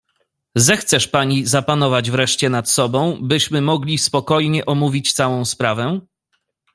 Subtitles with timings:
[0.57, 5.99] "Zechcesz pani zapanować wreszcie nad sobą, byśmy mogli spokojnie omówić całą sprawę."